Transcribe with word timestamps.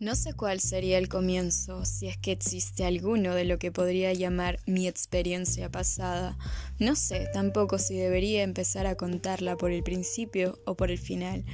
No 0.00 0.14
sé 0.14 0.32
cuál 0.32 0.60
sería 0.60 0.96
el 0.96 1.10
comienzo, 1.10 1.84
si 1.84 2.06
es 2.06 2.16
que 2.16 2.32
existe 2.32 2.86
alguno 2.86 3.34
de 3.34 3.44
lo 3.44 3.58
que 3.58 3.70
podría 3.70 4.14
llamar 4.14 4.58
mi 4.64 4.88
experiencia 4.88 5.70
pasada. 5.70 6.38
No 6.78 6.96
sé 6.96 7.28
tampoco 7.34 7.76
si 7.78 7.98
debería 7.98 8.42
empezar 8.42 8.86
a 8.86 8.94
contarla 8.94 9.58
por 9.58 9.72
el 9.72 9.82
principio 9.82 10.58
o 10.64 10.74
por 10.74 10.90
el 10.90 10.96
final. 10.96 11.44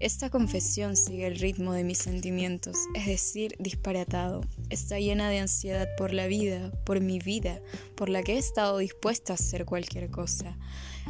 Esta 0.00 0.28
confesión 0.28 0.96
sigue 0.96 1.28
el 1.28 1.38
ritmo 1.38 1.72
de 1.72 1.84
mis 1.84 1.98
sentimientos, 1.98 2.76
es 2.96 3.06
decir, 3.06 3.54
disparatado. 3.60 4.40
Está 4.70 4.98
llena 4.98 5.30
de 5.30 5.38
ansiedad 5.38 5.86
por 5.96 6.12
la 6.12 6.26
vida, 6.26 6.72
por 6.84 7.00
mi 7.00 7.20
vida, 7.20 7.62
por 7.94 8.08
la 8.08 8.24
que 8.24 8.34
he 8.34 8.38
estado 8.38 8.78
dispuesta 8.78 9.34
a 9.34 9.36
hacer 9.36 9.64
cualquier 9.64 10.10
cosa. 10.10 10.58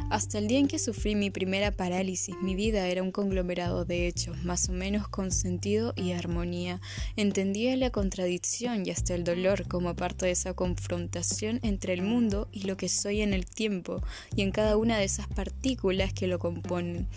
Hasta 0.09 0.37
el 0.37 0.47
día 0.47 0.59
en 0.59 0.67
que 0.67 0.77
sufrí 0.77 1.15
mi 1.15 1.29
primera 1.29 1.71
parálisis, 1.71 2.35
mi 2.41 2.55
vida 2.55 2.87
era 2.87 3.01
un 3.01 3.11
conglomerado 3.11 3.85
de 3.85 4.07
hechos, 4.07 4.43
más 4.43 4.69
o 4.69 4.71
menos 4.71 5.07
con 5.07 5.31
sentido 5.31 5.93
y 5.95 6.11
armonía. 6.11 6.79
Entendía 7.15 7.75
la 7.75 7.89
contradicción 7.89 8.85
y 8.85 8.91
hasta 8.91 9.15
el 9.15 9.23
dolor 9.23 9.67
como 9.67 9.95
parte 9.95 10.27
de 10.27 10.31
esa 10.31 10.53
confrontación 10.53 11.59
entre 11.63 11.93
el 11.93 12.01
mundo 12.01 12.47
y 12.51 12.61
lo 12.61 12.77
que 12.77 12.87
soy 12.87 13.21
en 13.21 13.33
el 13.33 13.45
tiempo 13.45 14.01
y 14.35 14.43
en 14.43 14.51
cada 14.51 14.77
una 14.77 14.97
de 14.97 15.05
esas 15.05 15.27
partículas 15.27 16.13
que 16.13 16.27
lo 16.27 16.39
componen. 16.39 17.07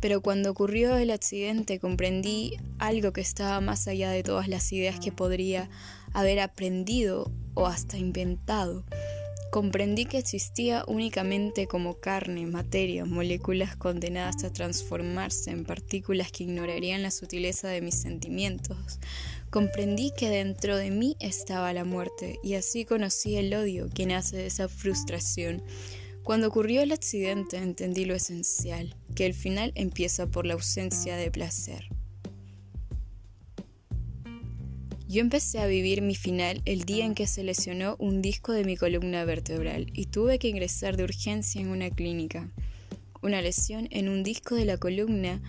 Pero 0.00 0.20
cuando 0.20 0.50
ocurrió 0.50 0.96
el 0.96 1.10
accidente 1.10 1.78
comprendí 1.78 2.56
algo 2.78 3.12
que 3.12 3.20
estaba 3.20 3.60
más 3.60 3.86
allá 3.86 4.10
de 4.10 4.22
todas 4.22 4.48
las 4.48 4.72
ideas 4.72 4.98
que 4.98 5.12
podría 5.12 5.68
haber 6.12 6.40
aprendido 6.40 7.30
o 7.54 7.66
hasta 7.66 7.98
inventado. 7.98 8.84
Comprendí 9.52 10.06
que 10.06 10.16
existía 10.16 10.82
únicamente 10.88 11.66
como 11.66 12.00
carne, 12.00 12.46
materia, 12.46 13.04
moléculas 13.04 13.76
condenadas 13.76 14.44
a 14.44 14.50
transformarse 14.50 15.50
en 15.50 15.66
partículas 15.66 16.32
que 16.32 16.44
ignorarían 16.44 17.02
la 17.02 17.10
sutileza 17.10 17.68
de 17.68 17.82
mis 17.82 17.96
sentimientos. 17.96 18.98
Comprendí 19.50 20.10
que 20.16 20.30
dentro 20.30 20.78
de 20.78 20.90
mí 20.90 21.18
estaba 21.20 21.74
la 21.74 21.84
muerte 21.84 22.38
y 22.42 22.54
así 22.54 22.86
conocí 22.86 23.36
el 23.36 23.52
odio 23.52 23.90
que 23.94 24.06
nace 24.06 24.38
de 24.38 24.46
esa 24.46 24.70
frustración. 24.70 25.62
Cuando 26.22 26.48
ocurrió 26.48 26.80
el 26.80 26.90
accidente 26.90 27.58
entendí 27.58 28.06
lo 28.06 28.14
esencial, 28.14 28.96
que 29.14 29.26
el 29.26 29.34
final 29.34 29.72
empieza 29.74 30.28
por 30.28 30.46
la 30.46 30.54
ausencia 30.54 31.14
de 31.16 31.30
placer. 31.30 31.90
Yo 35.12 35.20
empecé 35.20 35.58
a 35.58 35.66
vivir 35.66 36.00
mi 36.00 36.14
final 36.14 36.62
el 36.64 36.84
día 36.84 37.04
en 37.04 37.14
que 37.14 37.26
se 37.26 37.44
lesionó 37.44 37.96
un 37.98 38.22
disco 38.22 38.52
de 38.52 38.64
mi 38.64 38.78
columna 38.78 39.26
vertebral 39.26 39.88
y 39.92 40.06
tuve 40.06 40.38
que 40.38 40.48
ingresar 40.48 40.96
de 40.96 41.04
urgencia 41.04 41.60
en 41.60 41.68
una 41.68 41.90
clínica. 41.90 42.50
Una 43.20 43.42
lesión 43.42 43.88
en 43.90 44.08
un 44.08 44.22
disco 44.22 44.54
de 44.54 44.64
la 44.64 44.78
columna 44.78 45.42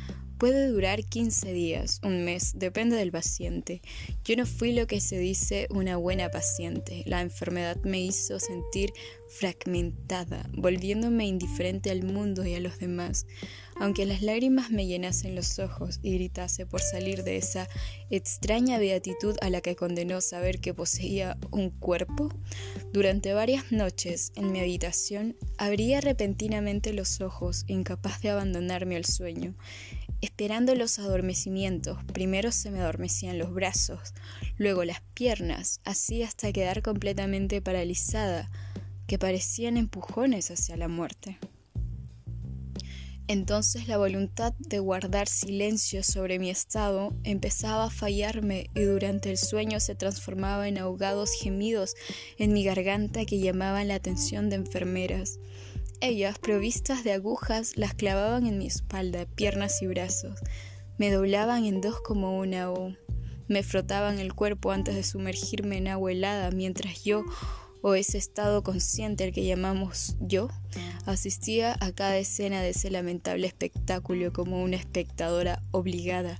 puede 0.44 0.67
durar 0.67 1.05
15 1.05 1.53
días, 1.53 2.02
un 2.03 2.25
mes, 2.25 2.52
depende 2.53 2.97
del 2.97 3.13
paciente. 3.13 3.81
Yo 4.25 4.36
no 4.36 4.45
fui 4.45 4.73
lo 4.73 4.88
que 4.88 4.99
se 4.99 5.17
dice 5.17 5.67
una 5.69 5.95
buena 5.95 6.31
paciente. 6.31 7.03
La 7.05 7.22
enfermedad 7.22 7.77
me 7.86 8.02
hizo 8.02 8.41
sentir 8.41 8.91
fragmentada, 9.30 10.49
volviéndome 10.52 11.25
indiferente 11.27 11.91
al 11.91 12.03
mundo 12.03 12.45
y 12.45 12.55
a 12.55 12.59
los 12.59 12.77
demás. 12.77 13.25
Aunque 13.80 14.05
las 14.05 14.21
lágrimas 14.21 14.69
me 14.69 14.86
llenasen 14.86 15.33
los 15.33 15.59
ojos 15.59 15.99
y 16.03 16.14
gritase 16.14 16.66
por 16.66 16.81
salir 16.81 17.23
de 17.23 17.38
esa 17.38 17.67
extraña 18.09 18.77
beatitud 18.77 19.36
a 19.41 19.49
la 19.49 19.61
que 19.61 19.77
condenó 19.77 20.19
saber 20.19 20.59
que 20.59 20.73
poseía 20.73 21.38
un 21.52 21.69
cuerpo, 21.69 22.30
durante 22.91 23.33
varias 23.33 23.71
noches 23.71 24.31
en 24.36 24.52
mi 24.52 24.59
habitación 24.59 25.36
abría 25.58 26.02
repentinamente 26.02 26.94
los 26.94 27.21
ojos, 27.21 27.64
incapaz 27.67 28.21
de 28.21 28.30
abandonarme 28.30 28.98
al 28.98 29.05
sueño. 29.05 29.55
Esperando 30.23 30.73
los 30.73 31.00
adormecimientos, 31.00 31.98
primero 32.14 32.54
se 32.54 32.72
me 32.72 32.80
adormecían 32.80 33.38
los 33.38 33.54
brazos, 33.54 34.14
luego 34.58 34.86
las 34.86 35.02
piernas, 35.14 35.82
así 35.84 36.23
hasta 36.23 36.54
quedar 36.54 36.82
completamente 36.82 37.61
paralizada, 37.61 38.50
que 39.06 39.20
parecían 39.20 39.76
empujones 39.76 40.50
hacia 40.50 40.78
la 40.78 40.88
muerte. 40.88 41.39
Entonces 43.28 43.89
la 43.89 43.98
voluntad 43.98 44.54
de 44.60 44.80
guardar 44.80 45.28
silencio 45.28 46.04
sobre 46.04 46.40
mi 46.40 46.50
estado 46.50 47.14
empezaba 47.26 47.84
a 47.84 47.90
fallarme 47.90 48.70
y 48.76 48.84
durante 48.84 49.30
el 49.30 49.38
sueño 49.38 49.82
se 49.82 49.94
transformaba 49.94 50.70
en 50.70 50.78
ahogados 50.78 51.32
gemidos 51.38 51.95
en 52.38 52.54
mi 52.54 52.64
garganta 52.64 53.26
que 53.26 53.40
llamaban 53.40 53.90
la 53.90 53.95
atención 53.95 54.50
de 54.50 54.55
enfermeras. 54.55 55.38
Ellas, 56.05 56.37
provistas 56.37 57.05
de 57.05 57.14
agujas, 57.14 57.77
las 57.77 57.93
clavaban 57.93 58.45
en 58.45 58.58
mi 58.58 58.67
espalda, 58.67 59.25
piernas 59.25 59.81
y 59.81 59.87
brazos. 59.87 60.37
Me 60.97 61.09
doblaban 61.09 61.64
en 61.64 61.80
dos 61.80 62.02
como 62.02 62.37
una 62.39 62.69
O. 62.73 62.93
Me 63.47 63.64
frotaban 63.64 64.19
el 64.19 64.33
cuerpo 64.33 64.73
antes 64.73 64.95
de 64.95 65.03
sumergirme 65.03 65.77
en 65.77 65.87
agua 65.87 66.11
helada 66.11 66.52
mientras 66.52 67.05
yo 67.05 67.23
o 67.81 67.95
ese 67.95 68.17
estado 68.17 68.63
consciente 68.63 69.23
al 69.23 69.31
que 69.31 69.45
llamamos 69.45 70.17
yo, 70.19 70.49
asistía 71.05 71.77
a 71.80 71.93
cada 71.93 72.17
escena 72.17 72.61
de 72.61 72.71
ese 72.71 72.92
lamentable 72.92 73.47
espectáculo 73.47 74.33
como 74.33 74.61
una 74.61 74.75
espectadora 74.75 75.63
obligada. 75.71 76.37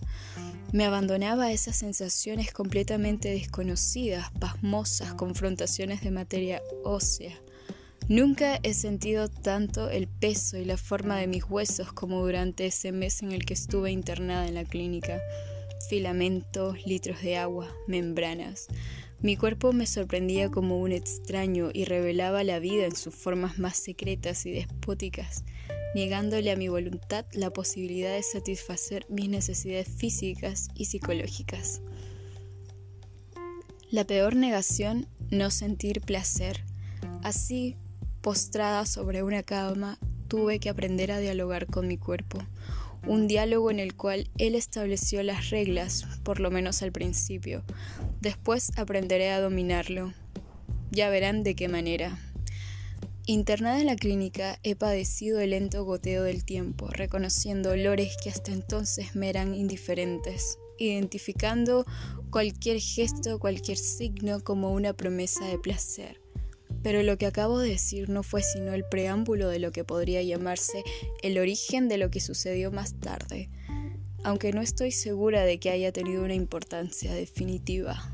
Me 0.74 0.84
abandonaba 0.84 1.46
a 1.46 1.52
esas 1.54 1.78
sensaciones 1.78 2.52
completamente 2.52 3.30
desconocidas, 3.30 4.30
pasmosas, 4.42 5.14
confrontaciones 5.14 6.02
de 6.02 6.12
materia 6.12 6.62
ósea. 6.84 7.43
Nunca 8.10 8.60
he 8.64 8.74
sentido 8.74 9.30
tanto 9.30 9.90
el 9.90 10.10
peso 10.10 10.58
y 10.58 10.66
la 10.66 10.76
forma 10.76 11.18
de 11.18 11.28
mis 11.28 11.46
huesos 11.46 11.94
como 11.94 12.20
durante 12.20 12.66
ese 12.66 12.92
mes 12.92 13.24
en 13.24 13.32
el 13.32 13.46
que 13.46 13.54
estuve 13.54 13.92
internada 13.92 14.46
en 14.46 14.56
la 14.56 14.66
clínica. 14.66 15.22
Filamentos, 15.90 16.86
litros 16.86 17.22
de 17.22 17.38
agua, 17.38 17.74
membranas. 17.88 18.68
Mi 19.22 19.38
cuerpo 19.38 19.72
me 19.72 19.88
sorprendía 19.88 20.50
como 20.50 20.80
un 20.80 20.92
extraño 20.92 21.70
y 21.74 21.86
revelaba 21.86 22.44
la 22.44 22.60
vida 22.60 22.86
en 22.86 22.96
sus 22.96 23.16
formas 23.16 23.58
más 23.58 23.78
secretas 23.78 24.46
y 24.46 24.52
despóticas, 24.52 25.46
negándole 25.96 26.52
a 26.52 26.58
mi 26.58 26.68
voluntad 26.68 27.26
la 27.32 27.52
posibilidad 27.52 28.14
de 28.14 28.24
satisfacer 28.24 29.06
mis 29.08 29.30
necesidades 29.30 29.88
físicas 29.88 30.68
y 30.76 30.86
psicológicas. 30.86 31.82
La 33.92 34.04
peor 34.04 34.36
negación, 34.36 35.08
no 35.32 35.52
sentir 35.52 36.02
placer. 36.02 36.66
Así, 37.22 37.78
postrada 38.24 38.86
sobre 38.86 39.22
una 39.22 39.44
cama, 39.44 40.00
tuve 40.30 40.60
que 40.60 40.70
aprender 40.70 41.12
a 41.12 41.20
dialogar 41.20 41.68
con 41.68 41.90
mi 41.90 41.98
cuerpo, 41.98 42.40
un 43.06 43.28
diálogo 43.28 43.70
en 43.70 43.82
el 43.82 43.96
cual 43.96 44.30
él 44.38 44.56
estableció 44.56 45.22
las 45.24 45.50
reglas, 45.50 46.08
por 46.24 46.40
lo 46.40 46.50
menos 46.50 46.82
al 46.82 46.94
principio. 46.94 47.66
Después 48.22 48.72
aprenderé 48.78 49.32
a 49.32 49.42
dominarlo. 49.42 50.14
Ya 50.90 51.10
verán 51.10 51.44
de 51.44 51.54
qué 51.54 51.68
manera. 51.68 52.18
Internada 53.26 53.82
en 53.82 53.88
la 53.88 53.98
clínica 53.98 54.58
he 54.64 54.78
padecido 54.78 55.42
el 55.42 55.50
lento 55.50 55.84
goteo 55.84 56.24
del 56.24 56.46
tiempo, 56.46 56.88
reconociendo 56.88 57.72
olores 57.72 58.16
que 58.24 58.30
hasta 58.30 58.54
entonces 58.54 59.18
me 59.18 59.30
eran 59.30 59.54
indiferentes, 59.54 60.58
identificando 60.80 61.86
cualquier 62.30 62.80
gesto, 62.80 63.38
cualquier 63.38 63.78
signo 63.78 64.42
como 64.46 64.72
una 64.72 64.94
promesa 64.94 65.46
de 65.46 65.60
placer. 65.60 66.23
Pero 66.84 67.02
lo 67.02 67.18
que 67.18 67.26
acabo 67.26 67.60
de 67.60 67.70
decir 67.70 68.10
no 68.10 68.22
fue 68.24 68.44
sino 68.44 68.74
el 68.74 68.84
preámbulo 68.84 69.48
de 69.48 69.60
lo 69.60 69.72
que 69.72 69.84
podría 69.84 70.22
llamarse 70.22 70.84
el 71.22 71.38
origen 71.40 71.88
de 71.88 71.98
lo 71.98 72.12
que 72.12 72.20
sucedió 72.20 72.72
más 72.72 73.00
tarde, 73.00 73.50
aunque 74.24 74.52
no 74.52 74.62
estoy 74.62 74.92
segura 74.92 75.44
de 75.44 75.60
que 75.60 75.70
haya 75.70 75.92
tenido 75.92 76.24
una 76.24 76.36
importancia 76.36 77.14
definitiva. 77.14 78.14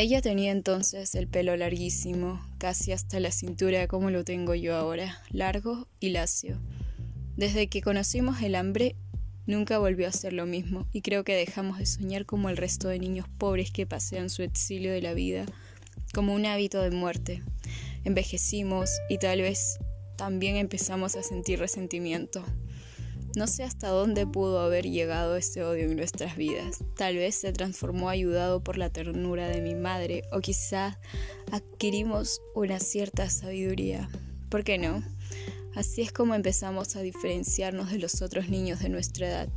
Ella 0.00 0.22
tenía 0.22 0.52
entonces 0.52 1.16
el 1.16 1.26
pelo 1.26 1.56
larguísimo, 1.56 2.40
casi 2.58 2.92
hasta 2.92 3.18
la 3.18 3.32
cintura 3.32 3.88
como 3.88 4.10
lo 4.10 4.24
tengo 4.24 4.54
yo 4.54 4.76
ahora, 4.76 5.20
largo 5.30 5.88
y 5.98 6.10
lacio. 6.10 6.56
Desde 7.36 7.66
que 7.66 7.82
conocimos 7.82 8.40
el 8.40 8.54
hambre 8.54 8.94
Nunca 9.48 9.78
volvió 9.78 10.06
a 10.06 10.12
ser 10.12 10.34
lo 10.34 10.44
mismo, 10.44 10.86
y 10.92 11.00
creo 11.00 11.24
que 11.24 11.34
dejamos 11.34 11.78
de 11.78 11.86
soñar 11.86 12.26
como 12.26 12.50
el 12.50 12.58
resto 12.58 12.88
de 12.88 12.98
niños 12.98 13.26
pobres 13.38 13.70
que 13.70 13.86
pasean 13.86 14.28
su 14.28 14.42
exilio 14.42 14.92
de 14.92 15.00
la 15.00 15.14
vida, 15.14 15.46
como 16.12 16.34
un 16.34 16.44
hábito 16.44 16.82
de 16.82 16.90
muerte. 16.90 17.42
Envejecimos 18.04 18.90
y 19.08 19.16
tal 19.16 19.40
vez 19.40 19.78
también 20.18 20.56
empezamos 20.56 21.16
a 21.16 21.22
sentir 21.22 21.60
resentimiento. 21.60 22.44
No 23.36 23.46
sé 23.46 23.62
hasta 23.62 23.88
dónde 23.88 24.26
pudo 24.26 24.60
haber 24.60 24.84
llegado 24.84 25.34
ese 25.34 25.64
odio 25.64 25.84
en 25.84 25.96
nuestras 25.96 26.36
vidas. 26.36 26.84
Tal 26.94 27.16
vez 27.16 27.34
se 27.36 27.50
transformó 27.54 28.10
ayudado 28.10 28.62
por 28.62 28.76
la 28.76 28.90
ternura 28.90 29.48
de 29.48 29.62
mi 29.62 29.74
madre 29.74 30.24
o 30.30 30.40
quizás 30.40 30.98
adquirimos 31.50 32.42
una 32.54 32.80
cierta 32.80 33.30
sabiduría. 33.30 34.10
¿Por 34.50 34.62
qué 34.62 34.76
no? 34.76 35.02
Así 35.74 36.02
es 36.02 36.12
como 36.12 36.34
empezamos 36.34 36.96
a 36.96 37.02
diferenciarnos 37.02 37.90
de 37.90 37.98
los 37.98 38.22
otros 38.22 38.48
niños 38.48 38.80
de 38.80 38.88
nuestra 38.88 39.28
edad. 39.28 39.48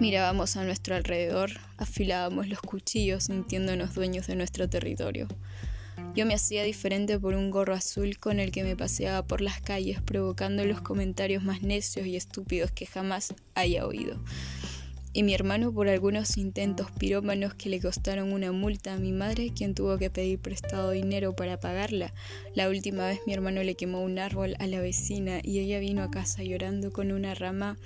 Mirábamos 0.00 0.56
a 0.56 0.64
nuestro 0.64 0.96
alrededor, 0.96 1.50
afilábamos 1.76 2.48
los 2.48 2.60
cuchillos 2.60 3.24
sintiéndonos 3.24 3.94
dueños 3.94 4.26
de 4.26 4.36
nuestro 4.36 4.68
territorio. 4.68 5.28
Yo 6.14 6.26
me 6.26 6.34
hacía 6.34 6.62
diferente 6.62 7.18
por 7.18 7.34
un 7.34 7.50
gorro 7.50 7.74
azul 7.74 8.18
con 8.18 8.40
el 8.40 8.50
que 8.50 8.64
me 8.64 8.76
paseaba 8.76 9.26
por 9.26 9.40
las 9.40 9.60
calles 9.60 10.00
provocando 10.00 10.64
los 10.64 10.80
comentarios 10.80 11.42
más 11.42 11.62
necios 11.62 12.06
y 12.06 12.16
estúpidos 12.16 12.70
que 12.70 12.86
jamás 12.86 13.34
haya 13.54 13.86
oído. 13.86 14.18
Y 15.14 15.22
mi 15.22 15.32
hermano 15.32 15.72
por 15.72 15.88
algunos 15.88 16.36
intentos 16.36 16.90
pirómanos 16.90 17.54
que 17.54 17.68
le 17.68 17.80
costaron 17.80 18.32
una 18.32 18.50
multa 18.50 18.94
a 18.94 18.98
mi 18.98 19.12
madre, 19.12 19.52
quien 19.56 19.72
tuvo 19.72 19.96
que 19.96 20.10
pedir 20.10 20.40
prestado 20.40 20.90
dinero 20.90 21.36
para 21.36 21.60
pagarla. 21.60 22.12
La 22.54 22.68
última 22.68 23.06
vez 23.06 23.20
mi 23.24 23.32
hermano 23.32 23.62
le 23.62 23.76
quemó 23.76 24.02
un 24.02 24.18
árbol 24.18 24.56
a 24.58 24.66
la 24.66 24.80
vecina 24.80 25.38
y 25.42 25.60
ella 25.60 25.78
vino 25.78 26.02
a 26.02 26.10
casa 26.10 26.42
llorando 26.42 26.92
con 26.92 27.12
una 27.12 27.34
rama 27.34 27.78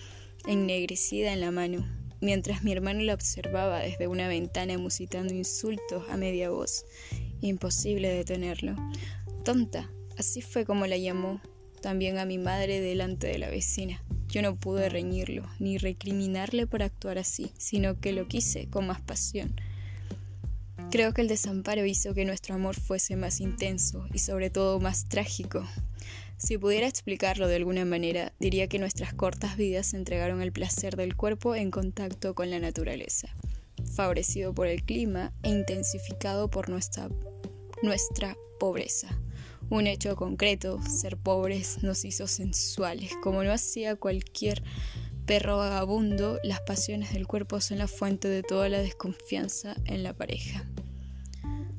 ennegrecida 0.46 1.34
en 1.34 1.42
la 1.42 1.50
mano, 1.50 1.86
mientras 2.22 2.64
mi 2.64 2.72
hermano 2.72 3.02
la 3.02 3.12
observaba 3.12 3.80
desde 3.80 4.06
una 4.06 4.26
ventana 4.26 4.78
musitando 4.78 5.34
insultos 5.34 6.08
a 6.08 6.16
media 6.16 6.48
voz. 6.48 6.86
Imposible 7.42 8.08
detenerlo. 8.08 8.75
Tonta, 9.44 9.90
así 10.16 10.40
fue 10.40 10.64
como 10.64 10.86
la 10.86 10.96
llamó 10.96 11.42
también 11.80 12.19
a 12.19 12.25
mi 12.25 12.38
madre 12.38 12.80
delante 12.80 13.26
de 13.26 13.38
la 13.38 13.50
vecina. 13.50 14.02
Yo 14.28 14.42
no 14.42 14.56
pude 14.56 14.88
reñirlo, 14.88 15.48
ni 15.58 15.78
recriminarle 15.78 16.66
por 16.66 16.82
actuar 16.82 17.19
así, 17.19 17.50
sino 17.56 17.98
que 18.00 18.12
lo 18.12 18.28
quise 18.28 18.69
con 18.69 18.86
más 18.86 19.00
pasión. 19.00 19.54
Creo 20.90 21.12
que 21.12 21.20
el 21.20 21.28
desamparo 21.28 21.84
hizo 21.84 22.14
que 22.14 22.25
nuestro 22.25 22.54
amor 22.54 22.75
fuese 22.75 23.16
más 23.16 23.40
intenso 23.40 24.06
y 24.12 24.19
sobre 24.19 24.50
todo 24.50 24.80
más 24.80 25.08
trágico. 25.08 25.66
Si 26.38 26.56
pudiera 26.56 26.86
explicarlo 26.86 27.48
de 27.48 27.56
alguna 27.56 27.84
manera, 27.84 28.32
diría 28.38 28.69
que 28.69 28.78
nuestras 28.78 29.12
cortas 29.12 29.56
vidas 29.56 29.92
entregaron 29.92 30.40
el 30.40 30.52
placer 30.52 30.96
del 30.96 31.16
cuerpo 31.16 31.54
en 31.54 31.70
contacto 31.70 32.34
con 32.34 32.48
la 32.48 32.58
naturaleza, 32.58 33.28
favorecido 33.94 34.54
por 34.54 34.69
el 34.69 34.84
clima 34.84 35.32
e 35.42 35.48
intensificado 35.50 36.48
por 36.48 36.69
nuestra, 36.69 37.08
nuestra 37.82 38.36
pobreza. 38.60 39.19
Un 39.70 39.86
hecho 39.86 40.16
concreto, 40.16 40.80
ser 40.82 41.18
pobres 41.18 41.82
nos 41.82 42.06
hizo 42.06 42.26
sensuales, 42.26 43.12
como 43.22 43.44
no 43.44 43.52
hacía 43.52 43.96
cualquier 43.96 44.62
perro 45.26 45.58
vagabundo, 45.58 46.38
las 46.42 46.62
pasiones 46.62 47.12
del 47.12 47.26
cuerpo 47.26 47.60
son 47.60 47.76
la 47.76 47.86
fuente 47.86 48.28
de 48.28 48.42
toda 48.42 48.70
la 48.70 48.78
desconfianza 48.78 49.76
en 49.84 50.02
la 50.02 50.14
pareja. 50.14 50.64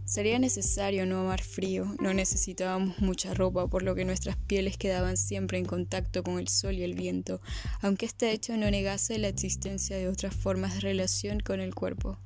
Sería 0.05 0.37
necesario 0.37 1.07
no 1.07 1.21
amar 1.21 1.41
frío, 1.41 1.95
no 1.99 2.13
necesitábamos 2.13 2.99
mucha 2.99 3.33
ropa, 3.33 3.67
por 3.67 3.81
lo 3.81 3.95
que 3.95 4.05
nuestras 4.05 4.37
pieles 4.37 4.77
quedaban 4.77 5.17
siempre 5.17 5.57
en 5.57 5.65
contacto 5.65 6.21
con 6.21 6.37
el 6.37 6.47
sol 6.47 6.75
y 6.75 6.83
el 6.83 6.93
viento, 6.93 7.41
aunque 7.81 8.05
este 8.05 8.31
hecho 8.31 8.55
no 8.55 8.69
negase 8.69 9.17
la 9.17 9.29
existencia 9.29 9.97
de 9.97 10.09
otras 10.09 10.35
formas 10.35 10.75
de 10.75 10.81
relación 10.81 11.39
con 11.39 11.59
el 11.59 11.73
cuerpo. 11.73 12.19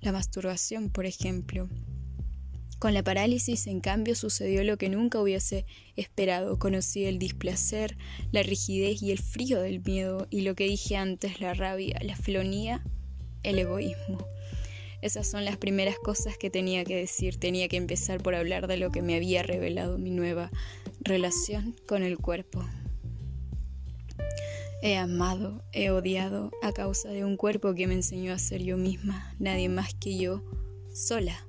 La 0.00 0.12
masturbación, 0.12 0.88
por 0.88 1.04
ejemplo, 1.04 1.68
con 2.80 2.94
la 2.94 3.04
parálisis, 3.04 3.66
en 3.66 3.80
cambio, 3.80 4.14
sucedió 4.14 4.64
lo 4.64 4.78
que 4.78 4.88
nunca 4.88 5.20
hubiese 5.20 5.66
esperado. 5.96 6.58
Conocí 6.58 7.04
el 7.04 7.18
displacer, 7.18 7.98
la 8.32 8.42
rigidez 8.42 9.02
y 9.02 9.12
el 9.12 9.18
frío 9.18 9.60
del 9.60 9.80
miedo, 9.84 10.26
y 10.30 10.40
lo 10.40 10.54
que 10.54 10.64
dije 10.64 10.96
antes, 10.96 11.40
la 11.40 11.52
rabia, 11.52 12.00
la 12.02 12.16
felonía, 12.16 12.82
el 13.42 13.58
egoísmo. 13.58 14.26
Esas 15.02 15.30
son 15.30 15.44
las 15.44 15.58
primeras 15.58 15.96
cosas 15.98 16.38
que 16.38 16.48
tenía 16.48 16.84
que 16.84 16.96
decir. 16.96 17.36
Tenía 17.36 17.68
que 17.68 17.76
empezar 17.76 18.22
por 18.22 18.34
hablar 18.34 18.66
de 18.66 18.78
lo 18.78 18.90
que 18.90 19.02
me 19.02 19.14
había 19.14 19.42
revelado 19.42 19.98
mi 19.98 20.10
nueva 20.10 20.50
relación 21.00 21.76
con 21.86 22.02
el 22.02 22.16
cuerpo. 22.16 22.64
He 24.82 24.96
amado, 24.96 25.62
he 25.72 25.90
odiado 25.90 26.50
a 26.62 26.72
causa 26.72 27.10
de 27.10 27.26
un 27.26 27.36
cuerpo 27.36 27.74
que 27.74 27.86
me 27.86 27.92
enseñó 27.92 28.32
a 28.32 28.38
ser 28.38 28.62
yo 28.62 28.78
misma, 28.78 29.34
nadie 29.38 29.68
más 29.68 29.92
que 29.92 30.16
yo, 30.16 30.42
sola. 30.94 31.46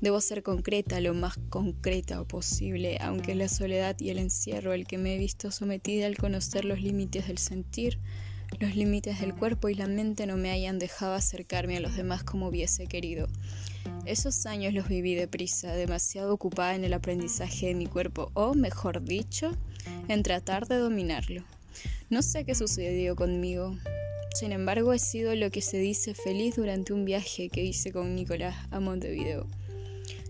Debo 0.00 0.20
ser 0.20 0.42
concreta, 0.42 1.00
lo 1.00 1.14
más 1.14 1.38
concreta 1.48 2.22
posible, 2.24 2.98
aunque 3.00 3.34
la 3.34 3.48
soledad 3.48 3.96
y 3.98 4.10
el 4.10 4.18
encierro 4.18 4.74
el 4.74 4.86
que 4.86 4.98
me 4.98 5.14
he 5.14 5.18
visto 5.18 5.50
sometida 5.50 6.06
al 6.06 6.18
conocer 6.18 6.66
los 6.66 6.80
límites 6.80 7.28
del 7.28 7.38
sentir, 7.38 7.98
los 8.60 8.76
límites 8.76 9.20
del 9.20 9.34
cuerpo 9.34 9.68
y 9.68 9.74
la 9.74 9.86
mente 9.86 10.26
no 10.26 10.36
me 10.36 10.50
hayan 10.50 10.78
dejado 10.78 11.14
acercarme 11.14 11.78
a 11.78 11.80
los 11.80 11.96
demás 11.96 12.24
como 12.24 12.48
hubiese 12.48 12.86
querido. 12.86 13.26
Esos 14.04 14.44
años 14.46 14.74
los 14.74 14.86
viví 14.86 15.14
deprisa, 15.14 15.72
demasiado 15.72 16.32
ocupada 16.32 16.74
en 16.74 16.84
el 16.84 16.92
aprendizaje 16.92 17.68
de 17.68 17.74
mi 17.74 17.86
cuerpo, 17.86 18.30
o 18.34 18.54
mejor 18.54 19.02
dicho, 19.02 19.52
en 20.08 20.22
tratar 20.22 20.68
de 20.68 20.76
dominarlo. 20.76 21.42
No 22.10 22.22
sé 22.22 22.44
qué 22.44 22.54
sucedió 22.54 23.16
conmigo. 23.16 23.76
Sin 24.34 24.52
embargo, 24.52 24.92
he 24.92 24.98
sido 24.98 25.34
lo 25.34 25.50
que 25.50 25.62
se 25.62 25.78
dice 25.78 26.14
feliz 26.14 26.56
durante 26.56 26.92
un 26.92 27.04
viaje 27.04 27.48
que 27.48 27.64
hice 27.64 27.92
con 27.92 28.14
Nicolás 28.14 28.56
a 28.70 28.80
Montevideo. 28.80 29.46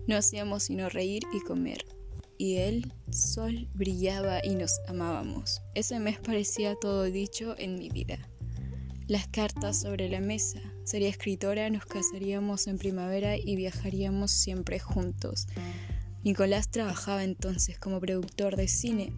No 0.07 0.15
hacíamos 0.15 0.63
sino 0.63 0.89
reír 0.89 1.23
y 1.33 1.41
comer. 1.41 1.85
Y 2.37 2.57
el 2.57 2.93
sol 3.11 3.67
brillaba 3.73 4.43
y 4.43 4.55
nos 4.55 4.79
amábamos. 4.87 5.61
Ese 5.75 5.99
mes 5.99 6.19
parecía 6.19 6.75
todo 6.79 7.03
dicho 7.03 7.55
en 7.57 7.77
mi 7.77 7.89
vida. 7.89 8.17
Las 9.07 9.27
cartas 9.27 9.81
sobre 9.81 10.09
la 10.09 10.21
mesa. 10.21 10.59
Sería 10.83 11.09
escritora, 11.09 11.69
nos 11.69 11.85
casaríamos 11.85 12.67
en 12.67 12.77
primavera 12.77 13.37
y 13.37 13.55
viajaríamos 13.55 14.31
siempre 14.31 14.79
juntos. 14.79 15.47
Nicolás 16.23 16.69
trabajaba 16.69 17.23
entonces 17.23 17.79
como 17.79 17.99
productor 17.99 18.55
de 18.55 18.67
cine, 18.67 19.13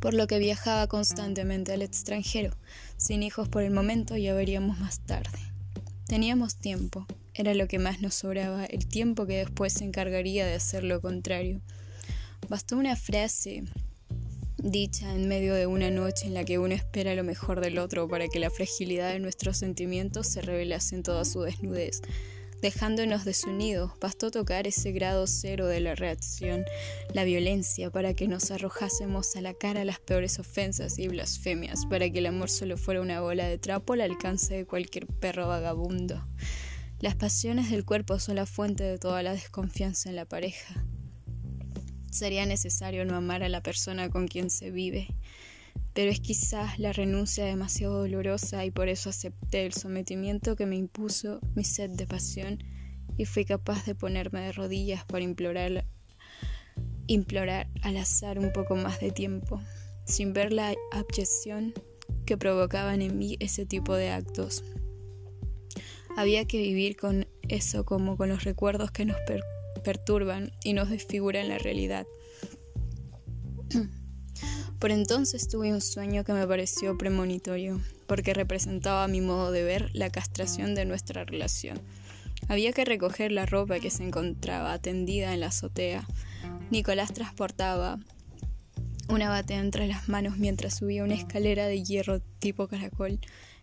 por 0.00 0.14
lo 0.14 0.26
que 0.26 0.38
viajaba 0.38 0.86
constantemente 0.86 1.72
al 1.72 1.82
extranjero. 1.82 2.56
Sin 2.96 3.22
hijos 3.22 3.48
por 3.48 3.62
el 3.62 3.72
momento, 3.72 4.16
ya 4.16 4.34
veríamos 4.34 4.78
más 4.78 5.00
tarde. 5.00 5.38
Teníamos 6.06 6.56
tiempo, 6.56 7.06
era 7.34 7.54
lo 7.54 7.68
que 7.68 7.78
más 7.78 8.00
nos 8.00 8.14
sobraba, 8.14 8.64
el 8.64 8.86
tiempo 8.86 9.26
que 9.26 9.38
después 9.38 9.72
se 9.72 9.84
encargaría 9.84 10.46
de 10.46 10.54
hacer 10.54 10.84
lo 10.84 11.00
contrario. 11.00 11.60
Bastó 12.48 12.76
una 12.76 12.96
frase 12.96 13.64
dicha 14.62 15.14
en 15.14 15.26
medio 15.28 15.54
de 15.54 15.66
una 15.66 15.90
noche 15.90 16.26
en 16.26 16.34
la 16.34 16.44
que 16.44 16.58
uno 16.58 16.74
espera 16.74 17.14
lo 17.14 17.24
mejor 17.24 17.60
del 17.60 17.78
otro 17.78 18.08
para 18.08 18.28
que 18.28 18.40
la 18.40 18.50
fragilidad 18.50 19.12
de 19.12 19.20
nuestros 19.20 19.56
sentimientos 19.58 20.26
se 20.26 20.42
revelase 20.42 20.96
en 20.96 21.02
toda 21.02 21.24
su 21.24 21.42
desnudez. 21.42 22.02
Dejándonos 22.60 23.24
desunidos, 23.24 23.92
bastó 24.00 24.30
tocar 24.30 24.66
ese 24.66 24.92
grado 24.92 25.26
cero 25.26 25.66
de 25.66 25.80
la 25.80 25.94
reacción, 25.94 26.64
la 27.14 27.24
violencia, 27.24 27.90
para 27.90 28.12
que 28.12 28.28
nos 28.28 28.50
arrojásemos 28.50 29.34
a 29.34 29.40
la 29.40 29.54
cara 29.54 29.86
las 29.86 29.98
peores 29.98 30.38
ofensas 30.38 30.98
y 30.98 31.08
blasfemias, 31.08 31.86
para 31.86 32.10
que 32.10 32.18
el 32.18 32.26
amor 32.26 32.50
solo 32.50 32.76
fuera 32.76 33.00
una 33.00 33.22
bola 33.22 33.48
de 33.48 33.56
trapo 33.56 33.94
al 33.94 34.02
alcance 34.02 34.54
de 34.54 34.66
cualquier 34.66 35.06
perro 35.06 35.48
vagabundo. 35.48 36.22
Las 37.00 37.16
pasiones 37.16 37.70
del 37.70 37.86
cuerpo 37.86 38.18
son 38.18 38.36
la 38.36 38.44
fuente 38.44 38.84
de 38.84 38.98
toda 38.98 39.22
la 39.22 39.32
desconfianza 39.32 40.10
en 40.10 40.16
la 40.16 40.26
pareja. 40.26 40.84
Sería 42.10 42.44
necesario 42.44 43.06
no 43.06 43.16
amar 43.16 43.42
a 43.42 43.48
la 43.48 43.62
persona 43.62 44.10
con 44.10 44.28
quien 44.28 44.50
se 44.50 44.70
vive, 44.70 45.08
pero 45.94 46.10
es 46.10 46.20
quizás 46.20 46.78
la 46.78 46.92
renuncia 46.92 47.46
demasiado 47.46 48.00
dolorosa 48.00 48.66
y 48.66 48.70
por 48.70 48.90
eso 48.90 49.08
acepté 49.08 49.64
el 49.64 49.72
sometimiento 49.72 50.56
que 50.56 50.66
me 50.66 50.76
impuso 50.76 51.40
mi 51.54 51.64
sed 51.64 51.88
de 51.88 52.06
pasión 52.06 52.58
y 53.16 53.24
fui 53.24 53.46
capaz 53.46 53.86
de 53.86 53.94
ponerme 53.94 54.42
de 54.42 54.52
rodillas 54.52 55.06
para 55.06 55.24
implorar, 55.24 55.86
implorar 57.06 57.70
al 57.80 57.96
azar 57.96 58.38
un 58.38 58.52
poco 58.52 58.76
más 58.76 59.00
de 59.00 59.10
tiempo, 59.10 59.62
sin 60.04 60.34
ver 60.34 60.52
la 60.52 60.74
abyección 60.92 61.72
que 62.26 62.36
provocaban 62.36 63.00
en 63.00 63.16
mí 63.16 63.38
ese 63.40 63.64
tipo 63.64 63.94
de 63.94 64.10
actos. 64.10 64.62
Había 66.20 66.44
que 66.44 66.58
vivir 66.58 66.98
con 66.98 67.26
eso 67.48 67.86
como 67.86 68.18
con 68.18 68.28
los 68.28 68.44
recuerdos 68.44 68.90
que 68.90 69.06
nos 69.06 69.16
perturban 69.82 70.52
y 70.62 70.74
nos 70.74 70.90
desfiguran 70.90 71.48
la 71.48 71.56
realidad. 71.56 72.06
Por 74.78 74.90
entonces 74.90 75.48
tuve 75.48 75.72
un 75.72 75.80
sueño 75.80 76.22
que 76.22 76.34
me 76.34 76.46
pareció 76.46 76.98
premonitorio, 76.98 77.80
porque 78.06 78.34
representaba 78.34 79.04
a 79.04 79.08
mi 79.08 79.22
modo 79.22 79.50
de 79.50 79.64
ver 79.64 79.88
la 79.94 80.10
castración 80.10 80.74
de 80.74 80.84
nuestra 80.84 81.24
relación. 81.24 81.80
Había 82.48 82.72
que 82.72 82.84
recoger 82.84 83.32
la 83.32 83.46
ropa 83.46 83.80
que 83.80 83.88
se 83.88 84.04
encontraba 84.04 84.78
tendida 84.78 85.32
en 85.32 85.40
la 85.40 85.46
azotea. 85.46 86.06
Nicolás 86.70 87.14
transportaba 87.14 87.98
una 89.08 89.30
bate 89.30 89.54
entre 89.54 89.88
las 89.88 90.10
manos 90.10 90.36
mientras 90.36 90.76
subía 90.76 91.02
una 91.02 91.14
escalera 91.14 91.66
de 91.66 91.82
hierro 91.82 92.20
tipo 92.20 92.68
caracol. 92.68 93.20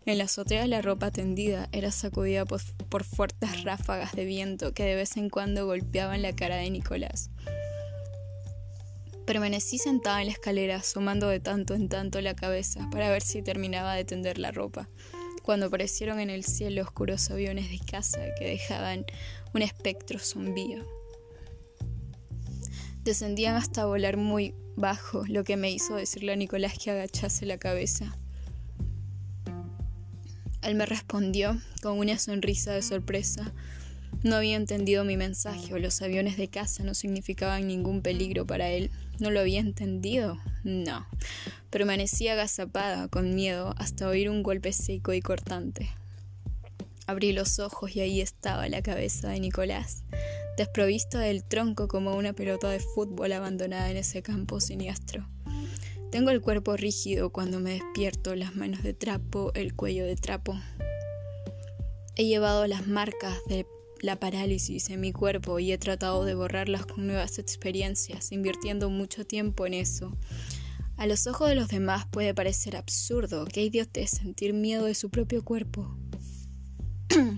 En 0.08 0.20
la 0.20 0.24
azotea 0.24 0.66
la 0.68 0.82
ropa 0.82 1.12
tendida 1.12 1.68
era 1.74 1.92
sacudida 1.92 2.46
por, 2.46 3.04
fuertes 3.04 3.64
ráfagas 3.66 4.14
de 4.14 4.24
viento 4.24 4.74
que 4.74 4.84
de 4.84 4.96
vez 4.96 5.18
en 5.18 5.30
cuando 5.30 5.66
golpeaban 5.66 6.22
la 6.22 6.34
cara 6.34 6.56
de 6.56 6.70
Nicolás. 6.70 7.30
Permanecí 9.26 9.78
sentada 9.78 10.22
en 10.22 10.28
la 10.28 10.32
escalera, 10.32 10.78
asomando 10.78 11.28
de 11.28 11.42
tanto 11.42 11.74
en 11.74 11.90
tanto 11.90 12.22
la 12.22 12.36
cabeza 12.36 12.90
para 12.90 13.10
ver 13.10 13.22
si 13.22 13.42
terminaba 13.42 13.96
de 13.96 14.06
tender 14.06 14.38
la 14.38 14.52
ropa, 14.52 14.88
cuando 15.44 15.66
aparecieron 15.66 16.22
en 16.22 16.30
el 16.30 16.46
cielo 16.46 16.84
oscuros 16.84 17.30
aviones 17.30 17.70
de 17.70 17.80
caza 17.80 18.22
que 18.40 18.46
dejaban 18.46 19.06
un 19.54 19.62
espectro 19.62 20.20
sombrío. 20.20 20.86
Descendían 23.04 23.56
hasta 23.56 23.86
volar 23.86 24.16
muy 24.16 24.56
bajo, 24.78 25.26
lo 25.28 25.44
que 25.44 25.58
me 25.58 25.70
hizo 25.70 25.96
decirle 25.96 26.32
a 26.32 26.38
Nicolás 26.38 26.78
que 26.82 26.92
agachase 26.92 27.46
la 27.46 27.58
cabeza. 27.58 28.18
Él 30.68 30.76
me 30.76 30.86
respondió 30.86 31.58
con 31.82 31.98
una 31.98 32.20
sonrisa 32.20 32.74
de 32.74 32.82
sorpresa. 32.82 33.54
No 34.24 34.36
había 34.36 34.58
entendido 34.58 35.06
mi 35.06 35.16
mensaje 35.16 35.80
los 35.80 36.02
aviones 36.02 36.36
de 36.36 36.50
casa 36.50 36.84
no 36.84 36.94
significaban 36.94 37.68
ningún 37.68 38.02
peligro 38.02 38.46
para 38.46 38.68
él. 38.68 38.92
¿No 39.18 39.32
lo 39.32 39.40
había 39.40 39.62
entendido? 39.62 40.38
No. 40.66 41.08
Permanecía 41.70 42.34
agazapada, 42.34 43.08
con 43.08 43.34
miedo, 43.34 43.76
hasta 43.78 44.10
oír 44.10 44.30
un 44.30 44.44
golpe 44.44 44.74
seco 44.74 45.14
y 45.14 45.22
cortante. 45.22 45.90
Abrí 47.06 47.32
los 47.32 47.60
ojos 47.60 47.96
y 47.96 48.02
ahí 48.02 48.20
estaba 48.20 48.68
la 48.68 48.82
cabeza 48.82 49.30
de 49.30 49.40
Nicolás, 49.40 50.04
desprovista 50.58 51.20
del 51.20 51.46
tronco 51.46 51.88
como 51.88 52.14
una 52.18 52.34
pelota 52.34 52.70
de 52.70 52.82
fútbol 52.82 53.32
abandonada 53.32 53.90
en 53.90 53.96
ese 53.96 54.22
campo 54.22 54.60
siniestro. 54.60 55.30
Tengo 56.12 56.30
el 56.30 56.42
cuerpo 56.42 56.78
rígido 56.78 57.32
cuando 57.32 57.60
me 57.60 57.74
despierto, 57.74 58.34
las 58.36 58.56
manos 58.56 58.82
de 58.82 58.94
trapo, 58.94 59.52
el 59.56 59.74
cuello 59.74 60.06
de 60.06 60.16
trapo. 60.16 60.58
He 62.16 62.26
llevado 62.26 62.66
las 62.66 62.88
marcas 62.88 63.38
de 63.48 63.66
la 64.02 64.20
parálisis 64.20 64.90
en 64.90 65.02
mi 65.02 65.12
cuerpo 65.12 65.60
y 65.60 65.72
he 65.72 65.78
tratado 65.78 66.24
de 66.24 66.34
borrarlas 66.34 66.86
con 66.86 67.08
nuevas 67.08 67.40
experiencias, 67.40 68.32
invirtiendo 68.32 68.90
mucho 68.90 69.26
tiempo 69.26 69.66
en 69.66 69.74
eso. 69.74 70.18
A 70.96 71.08
los 71.08 71.28
ojos 71.28 71.50
de 71.50 71.56
los 71.56 71.68
demás 71.68 72.08
puede 72.10 72.34
parecer 72.34 72.76
absurdo, 72.78 73.46
que 73.46 73.64
idiotez 73.64 74.12
sentir 74.12 74.54
miedo 74.54 74.86
de 74.86 74.96
su 74.96 75.10
propio 75.10 75.44
cuerpo. 75.44 75.96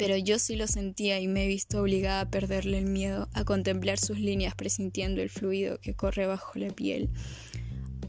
Pero 0.00 0.16
yo 0.16 0.38
sí 0.38 0.56
lo 0.56 0.66
sentía 0.66 1.20
y 1.20 1.28
me 1.28 1.44
he 1.44 1.46
visto 1.46 1.82
obligada 1.82 2.22
a 2.22 2.30
perderle 2.30 2.78
el 2.78 2.86
miedo, 2.86 3.28
a 3.34 3.44
contemplar 3.44 3.98
sus 3.98 4.18
líneas 4.18 4.54
presintiendo 4.54 5.20
el 5.20 5.28
fluido 5.28 5.78
que 5.78 5.94
corre 5.94 6.24
bajo 6.24 6.58
la 6.58 6.70
piel, 6.70 7.10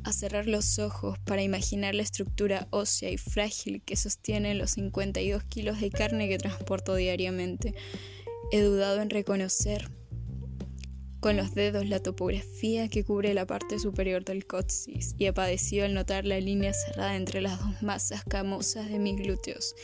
a 0.06 0.14
cerrar 0.14 0.48
los 0.48 0.80
ojos 0.80 1.20
para 1.26 1.44
imaginar 1.44 1.94
la 1.94 2.04
estructura 2.04 2.70
ósea 2.70 3.10
y 3.10 3.18
frágil 3.18 3.82
que 3.84 3.98
sostiene 3.98 4.56
los 4.56 4.72
52 4.72 5.44
kilos 5.44 5.82
de 5.82 5.90
carne 5.90 6.30
que 6.30 6.38
transporto 6.38 6.96
diariamente. 6.96 7.76
He 8.54 8.62
dudado 8.62 9.02
en 9.02 9.10
reconocer 9.10 9.92
con 11.20 11.36
los 11.36 11.54
dedos 11.54 11.86
la 11.86 12.00
topografía 12.00 12.88
que 12.88 13.04
cubre 13.04 13.34
la 13.34 13.46
parte 13.46 13.80
superior 13.80 14.24
del 14.24 14.48
coxis 14.48 15.14
y 15.18 15.26
he 15.26 15.34
padecido 15.34 15.84
al 15.84 15.94
notar 15.94 16.24
la 16.24 16.40
línea 16.40 16.74
cerrada 16.74 17.18
entre 17.18 17.42
las 17.42 17.60
dos 17.60 17.82
masas 17.84 18.24
camosas 18.24 18.90
de 18.90 18.98
mis 18.98 19.18
glúteos. 19.18 19.76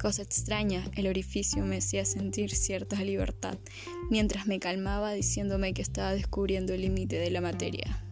Cosa 0.00 0.22
extraña, 0.22 0.82
el 0.96 1.08
orificio 1.08 1.62
me 1.66 1.76
hacía 1.76 2.06
sentir 2.06 2.54
cierta 2.54 3.04
libertad, 3.04 3.58
mientras 4.08 4.46
me 4.46 4.58
calmaba 4.58 5.12
diciéndome 5.12 5.74
que 5.74 5.82
estaba 5.82 6.14
descubriendo 6.14 6.72
el 6.72 6.80
límite 6.80 7.16
de 7.16 7.30
la 7.30 7.42
materia. 7.42 8.02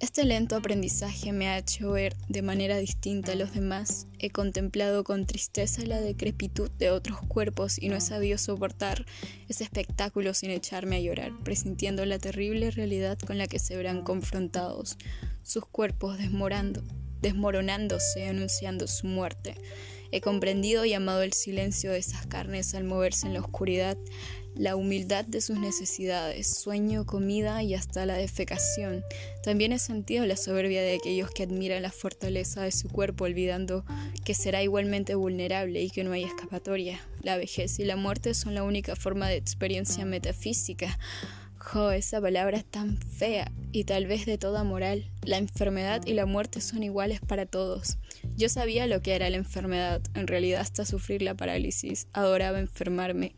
Este 0.00 0.24
lento 0.24 0.56
aprendizaje 0.56 1.30
me 1.30 1.46
ha 1.46 1.58
hecho 1.58 1.92
ver 1.92 2.16
de 2.28 2.42
manera 2.42 2.78
distinta 2.78 3.32
a 3.32 3.36
los 3.36 3.54
demás. 3.54 4.08
He 4.18 4.30
contemplado 4.30 5.04
con 5.04 5.24
tristeza 5.24 5.82
la 5.84 6.00
decrepitud 6.00 6.68
de 6.72 6.90
otros 6.90 7.20
cuerpos 7.28 7.80
y 7.80 7.90
no 7.90 7.96
he 7.96 8.00
sabido 8.00 8.38
soportar 8.38 9.06
ese 9.48 9.62
espectáculo 9.62 10.34
sin 10.34 10.50
echarme 10.50 10.96
a 10.96 11.00
llorar, 11.00 11.32
presintiendo 11.44 12.04
la 12.06 12.18
terrible 12.18 12.72
realidad 12.72 13.18
con 13.20 13.38
la 13.38 13.46
que 13.46 13.60
se 13.60 13.76
verán 13.76 14.02
confrontados, 14.02 14.96
sus 15.44 15.64
cuerpos 15.64 16.18
desmorando, 16.18 16.82
desmoronándose, 17.20 18.26
anunciando 18.26 18.86
su 18.86 19.06
muerte. 19.06 19.54
He 20.12 20.20
comprendido 20.20 20.84
y 20.84 20.92
amado 20.92 21.22
el 21.22 21.32
silencio 21.32 21.92
de 21.92 21.98
esas 21.98 22.26
carnes 22.26 22.74
al 22.74 22.84
moverse 22.84 23.26
en 23.26 23.34
la 23.34 23.40
oscuridad, 23.40 23.96
la 24.56 24.74
humildad 24.74 25.24
de 25.24 25.40
sus 25.40 25.58
necesidades, 25.58 26.48
sueño, 26.48 27.06
comida 27.06 27.62
y 27.62 27.74
hasta 27.74 28.04
la 28.06 28.14
defecación. 28.14 29.04
También 29.44 29.72
he 29.72 29.78
sentido 29.78 30.26
la 30.26 30.36
soberbia 30.36 30.82
de 30.82 30.96
aquellos 30.96 31.30
que 31.30 31.44
admiran 31.44 31.82
la 31.82 31.92
fortaleza 31.92 32.62
de 32.62 32.72
su 32.72 32.88
cuerpo, 32.88 33.24
olvidando 33.24 33.84
que 34.24 34.34
será 34.34 34.62
igualmente 34.62 35.14
vulnerable 35.14 35.80
y 35.82 35.90
que 35.90 36.02
no 36.02 36.12
hay 36.12 36.24
escapatoria. 36.24 37.00
La 37.22 37.36
vejez 37.36 37.78
y 37.78 37.84
la 37.84 37.96
muerte 37.96 38.34
son 38.34 38.54
la 38.54 38.64
única 38.64 38.96
forma 38.96 39.28
de 39.28 39.36
experiencia 39.36 40.04
metafísica. 40.04 40.98
Jo, 41.62 41.90
esa 41.90 42.22
palabra 42.22 42.56
es 42.56 42.64
tan 42.64 42.96
fea 42.96 43.52
y 43.70 43.84
tal 43.84 44.06
vez 44.06 44.24
de 44.24 44.38
toda 44.38 44.64
moral. 44.64 45.04
La 45.22 45.36
enfermedad 45.36 46.00
y 46.06 46.14
la 46.14 46.24
muerte 46.24 46.62
son 46.62 46.82
iguales 46.82 47.20
para 47.20 47.44
todos. 47.44 47.98
Yo 48.34 48.48
sabía 48.48 48.86
lo 48.86 49.02
que 49.02 49.14
era 49.14 49.28
la 49.28 49.36
enfermedad, 49.36 50.00
en 50.14 50.26
realidad 50.26 50.62
hasta 50.62 50.86
sufrir 50.86 51.20
la 51.20 51.34
parálisis. 51.34 52.08
Adoraba 52.14 52.58
enfermarme 52.58 53.36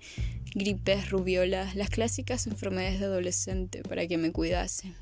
gripes, 0.54 1.10
rubiolas, 1.10 1.74
las 1.74 1.90
clásicas 1.90 2.46
enfermedades 2.46 3.00
de 3.00 3.06
adolescente 3.06 3.82
para 3.82 4.06
que 4.06 4.18
me 4.18 4.30
cuidase. 4.30 4.92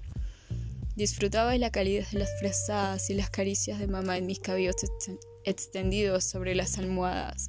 Disfrutaba 0.97 1.53
de 1.53 1.59
la 1.59 1.71
calidez 1.71 2.13
de 2.13 2.21
las 2.21 2.31
fresadas 2.39 3.11
y 3.11 3.15
las 3.15 3.29
caricias 3.29 3.79
de 3.79 3.87
mamá 3.87 4.17
en 4.17 4.27
mis 4.27 4.41
cabellos 4.41 4.77
extendidos 5.45 6.25
sobre 6.25 6.55
las 6.55 6.79
almohadas. 6.79 7.49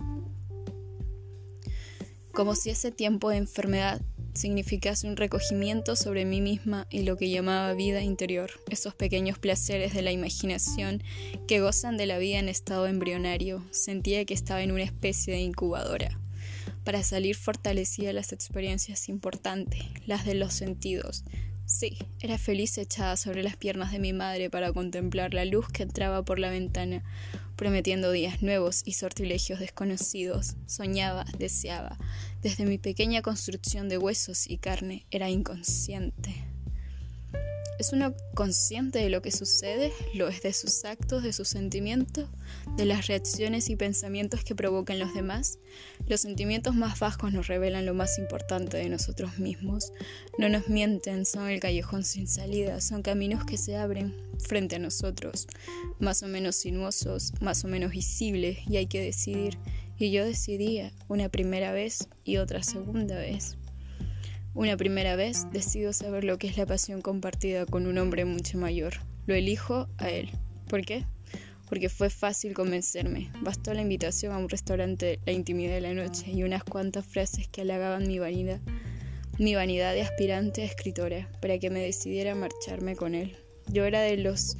Como 2.34 2.56
si 2.56 2.70
ese 2.70 2.92
tiempo 2.92 3.30
de 3.30 3.38
enfermedad 3.38 4.02
significase 4.34 5.08
un 5.08 5.18
recogimiento 5.18 5.96
sobre 5.96 6.26
mí 6.26 6.42
misma 6.42 6.88
y 6.90 7.04
lo 7.04 7.18
que 7.18 7.30
llamaba 7.30 7.74
vida 7.74 8.02
interior, 8.02 8.52
esos 8.70 8.94
pequeños 8.96 9.38
placeres 9.40 9.94
de 9.94 10.02
la 10.02 10.12
imaginación 10.12 11.04
que 11.48 11.62
gozan 11.62 11.98
de 11.98 12.06
la 12.06 12.18
vida 12.18 12.40
en 12.40 12.50
estado 12.50 12.88
embrionario. 12.88 13.64
Sentía 13.72 14.26
que 14.26 14.34
estaba 14.34 14.62
en 14.64 14.72
una 14.72 14.84
especie 14.84 15.34
de 15.34 15.42
incubadora 15.42 16.18
para 16.84 17.04
salir 17.04 17.36
fortalecida 17.36 18.14
las 18.14 18.34
experiencias 18.34 19.10
importantes, 19.10 19.84
las 20.06 20.26
de 20.26 20.36
los 20.36 20.54
sentidos. 20.54 21.24
Sí, 21.72 21.98
era 22.20 22.38
feliz 22.38 22.78
echada 22.78 23.16
sobre 23.16 23.44
las 23.44 23.56
piernas 23.56 23.94
de 23.94 24.00
mi 24.00 24.12
madre 24.12 24.50
para 24.50 24.74
contemplar 24.74 25.34
la 25.34 25.46
luz 25.46 25.70
que 25.70 25.84
entraba 25.84 26.22
por 26.22 26.38
la 26.38 26.50
ventana, 26.50 27.02
prometiendo 27.56 28.12
días 28.12 28.42
nuevos 28.42 28.82
y 28.84 28.92
sortilegios 28.92 29.62
desconocidos. 29.62 30.58
Soñaba, 30.66 31.24
deseaba. 31.40 31.98
Desde 32.42 32.66
mi 32.66 32.78
pequeña 32.78 33.22
construcción 33.22 33.88
de 33.88 33.98
huesos 33.98 34.50
y 34.50 34.58
carne 34.58 35.06
era 35.12 35.30
inconsciente. 35.30 36.51
¿Es 37.82 37.94
uno 37.94 38.14
consciente 38.36 39.00
de 39.00 39.10
lo 39.10 39.24
que 39.24 39.32
sucede? 39.32 39.92
¿Lo 40.14 40.28
es 40.28 40.44
de 40.44 40.54
sus 40.54 40.86
actos, 40.86 41.24
de 41.24 41.34
sus 41.34 41.48
sentimientos, 41.48 42.30
de 42.78 42.86
las 42.86 43.08
reacciones 43.08 43.72
y 43.72 43.76
pensamientos 43.76 44.44
que 44.44 44.54
provocan 44.54 45.00
los 45.00 45.16
demás? 45.16 45.58
Los 46.06 46.22
sentimientos 46.22 46.76
más 46.76 47.00
bajos 47.00 47.34
nos 47.34 47.48
revelan 47.48 47.88
lo 47.88 47.96
más 47.96 48.20
importante 48.20 48.78
de 48.78 48.88
nosotros 48.88 49.40
mismos. 49.40 49.94
No 50.38 50.48
nos 50.48 50.70
mienten, 50.70 51.26
son 51.26 51.50
el 51.50 51.60
callejón 51.60 52.04
sin 52.04 52.28
salida, 52.28 52.82
son 52.82 53.02
caminos 53.02 53.46
que 53.46 53.58
se 53.58 53.76
abren 53.76 54.14
frente 54.38 54.76
a 54.76 54.80
nosotros, 54.80 55.48
más 55.98 56.22
o 56.22 56.28
menos 56.28 56.58
sinuosos, 56.58 57.34
más 57.42 57.66
o 57.66 57.68
menos 57.68 57.90
visibles, 57.90 58.60
y 58.70 58.78
hay 58.78 58.86
que 58.86 59.02
decidir. 59.02 59.58
Y 59.98 60.12
yo 60.12 60.24
decidía 60.24 60.92
una 61.08 61.30
primera 61.30 61.72
vez 61.72 62.08
y 62.26 62.38
otra 62.38 62.62
segunda 62.62 63.16
vez. 63.16 63.58
Una 64.54 64.76
primera 64.76 65.16
vez 65.16 65.50
decido 65.54 65.94
saber 65.94 66.26
lo 66.26 66.38
que 66.38 66.48
es 66.48 66.58
la 66.58 66.66
pasión 66.66 67.02
compartida 67.02 67.66
con 67.66 67.88
un 67.88 67.98
hombre 67.98 68.26
mucho 68.26 68.58
mayor. 68.58 68.96
Lo 69.26 69.34
elijo 69.34 69.88
a 69.98 70.10
él. 70.10 70.30
¿Por 70.68 70.86
qué? 70.86 71.06
Porque 71.70 71.88
fue 71.88 72.10
fácil 72.10 72.54
convencerme. 72.54 73.32
Bastó 73.42 73.74
la 73.74 73.82
invitación 73.82 74.34
a 74.34 74.38
un 74.38 74.50
restaurante, 74.50 75.22
la 75.26 75.32
intimidad 75.32 75.76
de 75.76 75.82
la 75.82 75.94
noche 75.94 76.32
y 76.32 76.44
unas 76.44 76.66
cuantas 76.66 77.06
frases 77.06 77.48
que 77.48 77.62
halagaban 77.62 78.06
mi 78.06 78.20
vanidad, 78.20 78.60
mi 79.40 79.56
vanidad 79.56 79.94
de 79.94 80.02
aspirante 80.02 80.64
a 80.64 80.66
escritora, 80.66 81.30
para 81.42 81.58
que 81.58 81.70
me 81.70 81.80
decidiera 81.80 82.36
marcharme 82.36 82.98
con 82.98 83.16
él. 83.16 83.38
Yo 83.70 83.86
era 83.86 84.02
de 84.02 84.18
los 84.18 84.58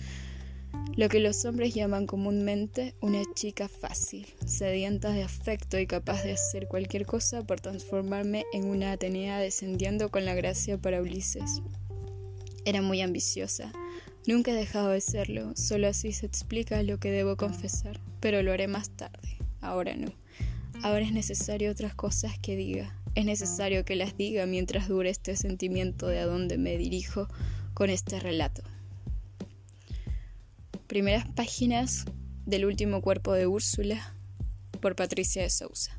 lo 0.98 1.08
que 1.08 1.22
los 1.22 1.46
hombres 1.46 1.74
llaman 1.74 2.06
comúnmente 2.06 2.96
una 3.00 3.22
chica 3.34 3.70
fácil, 3.70 4.28
sedienta 4.46 5.12
de 5.12 5.24
afecto 5.24 5.80
y 5.80 5.88
capaz 5.88 6.24
de 6.24 6.34
hacer 6.34 6.68
cualquier 6.68 7.06
cosa 7.06 7.44
por 7.44 7.62
transformarme 7.62 8.44
en 8.52 8.66
una 8.66 8.92
Atenea 8.92 9.40
descendiendo 9.40 10.10
con 10.10 10.26
la 10.26 10.36
gracia 10.36 10.78
para 10.78 11.02
Ulises. 11.02 11.62
Era 12.66 12.82
muy 12.82 13.02
ambiciosa, 13.02 13.72
nunca 14.28 14.52
he 14.52 14.56
dejado 14.56 14.90
de 14.90 15.00
serlo, 15.00 15.54
solo 15.56 15.88
así 15.88 16.12
se 16.12 16.26
explica 16.26 16.84
lo 16.84 17.00
que 17.00 17.12
debo 17.12 17.38
confesar, 17.38 18.02
pero 18.20 18.44
lo 18.44 18.52
haré 18.52 18.68
más 18.68 18.90
tarde, 18.90 19.38
ahora 19.62 19.96
no. 19.96 20.12
Ahora 20.84 21.06
es 21.06 21.14
necesario 21.14 21.72
otras 21.72 21.96
cosas 21.96 22.38
que 22.40 22.58
diga, 22.58 23.00
es 23.16 23.24
necesario 23.24 23.86
que 23.86 23.96
las 23.96 24.18
diga 24.18 24.46
mientras 24.46 24.90
dure 24.90 25.10
este 25.10 25.38
sentimiento 25.38 26.08
de 26.08 26.20
a 26.20 26.26
dónde 26.26 26.58
me 26.58 26.78
dirijo 26.78 27.30
con 27.74 27.90
este 27.90 28.20
relato 28.20 28.62
primeras 30.92 31.26
páginas 31.36 32.04
del 32.46 32.66
último 32.66 33.02
cuerpo 33.02 33.32
de 33.32 33.48
Úrsula 33.48 34.14
por 34.82 34.94
Patricia 34.98 35.42
de 35.42 35.50
Sousa. 35.50 35.98